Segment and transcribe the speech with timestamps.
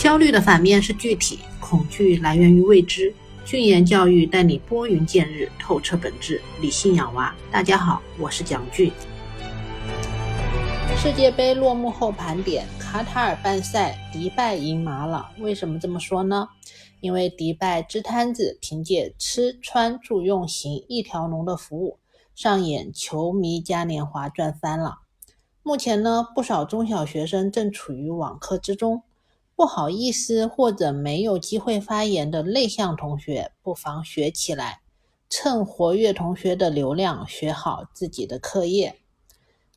[0.00, 3.14] 焦虑的反面是具体，恐惧来源于未知。
[3.44, 7.34] 俊言教育带你拨云见日，透彻本质，理性养娃。
[7.52, 8.90] 大家好，我是蒋俊。
[10.96, 15.30] 世界杯落幕后盘点，卡塔尔办赛，迪拜赢麻了。
[15.38, 16.48] 为什么这么说呢？
[17.00, 21.98] 因为迪拜支摊子，凭借吃穿住用行一条龙的服务，
[22.34, 25.00] 上演球迷嘉年华赚翻了。
[25.62, 29.02] 目前呢，不少中小学生正处于网课之中。
[29.60, 34.80] 不好意思或者没有机会发言的内向同学，不妨学起来，
[35.28, 38.96] 趁活跃同学的流量学好自己的课业。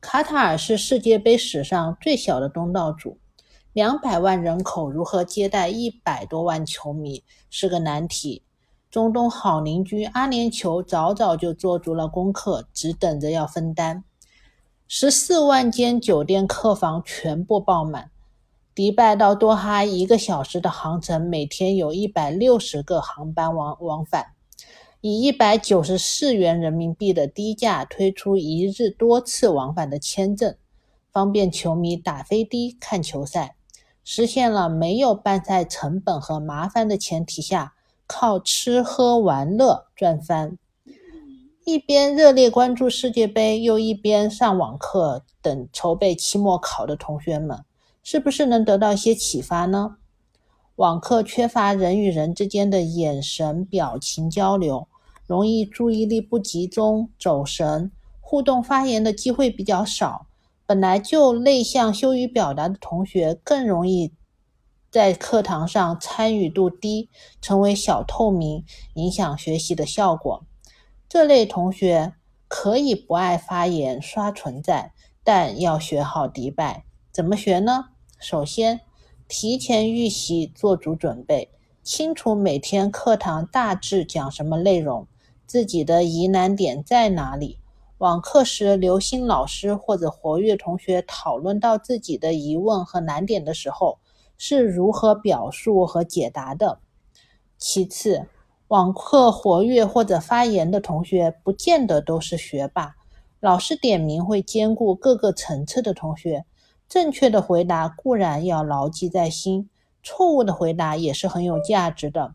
[0.00, 3.18] 卡塔尔是世界杯史上最小的东道主，
[3.72, 8.44] 两百万人口如何接待一百多万球迷是个难题。
[8.88, 14.04] 中东好邻居阿联酋早早就做足了功课，只等着要分担。
[14.86, 18.11] 十四万间酒店客房全部爆满。
[18.74, 24.28] 迪拜到多哈一个小时的航程，每天有一百六十个航班往往返，
[25.02, 30.56] 以一百九十四元人民币的低价推出一日多次往返的签证，
[31.12, 33.56] 方便球迷打飞的看球赛，
[34.02, 37.74] 实现了没有办赛成本和麻烦的前提下，
[38.06, 40.56] 靠吃喝玩乐赚翻。
[41.66, 47.62] 一边热烈关注世界杯，又一边上网课等筹备期末考的同学们。
[48.02, 49.96] 是不是能得到一些启发呢？
[50.76, 54.88] 网课缺乏人与人之间的眼神、表情交流，
[55.26, 60.26] 容易注意力不集中、走神，互动发言的机会比较少。
[60.66, 64.12] 本来就内向、羞于表达的同学，更容易
[64.90, 67.10] 在课堂上参与度低，
[67.40, 68.64] 成为小透明，
[68.94, 70.44] 影响学习的效果。
[71.08, 72.14] 这类同学
[72.48, 74.92] 可以不爱发言、刷存在，
[75.22, 76.84] 但要学好迪拜。
[77.12, 77.90] 怎么学呢？
[78.22, 78.80] 首先，
[79.26, 81.50] 提前预习，做足准备，
[81.82, 85.08] 清楚每天课堂大致讲什么内容，
[85.44, 87.58] 自己的疑难点在哪里。
[87.98, 93.98] 网课时，留心老师或者活跃同学讨论到自己的疑问和难点的时候，
[94.38, 96.78] 是如何表述和解答的。
[97.58, 98.26] 其次，
[98.68, 102.94] 网课活跃或者发言的同学，不见得都是学霸，
[103.40, 106.44] 老师点名会兼顾各个层次的同学。
[106.92, 109.70] 正确的回答固然要牢记在心，
[110.02, 112.34] 错误的回答也是很有价值的。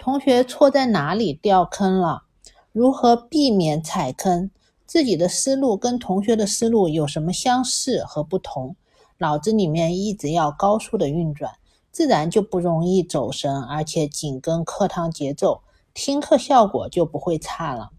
[0.00, 2.24] 同学错在哪里掉坑了？
[2.72, 4.50] 如何避免踩坑？
[4.84, 8.74] 自己的思路跟同学的思路有什么相似和不同？
[9.18, 11.52] 脑子里面一直要高速的运转，
[11.92, 15.62] 自然就不容易走神，而且紧跟课堂节奏，
[15.94, 17.90] 听课效果就不会差了。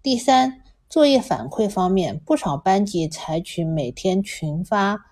[0.00, 0.62] 第三。
[0.90, 5.06] 作业反馈方面，不少班级采取每天群发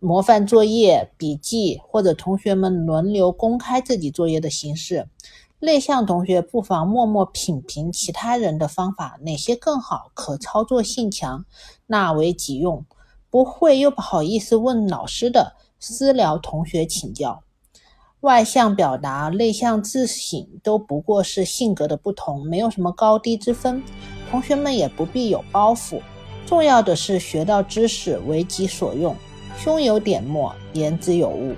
[0.00, 5.06] 模范作业、笔记，或者同学们轮流公开自己作业的形式。
[5.60, 11.44] 内向同学不妨默默品评其他人的方法，哪些更好、可操作性强，
[11.86, 12.84] 纳为己用。
[13.30, 17.44] 不会又不好意思问老师的，私聊同学请教。
[18.22, 23.80] 外向表达、内向自省，都不过是性格的不同，没有什么高低之分。
[24.30, 26.00] 同学们也不必有包袱，
[26.46, 29.16] 重要的是学到知识为己所用，
[29.58, 31.54] 胸有点墨，言之有物。